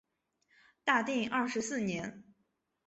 [0.83, 2.23] 大定二十四年。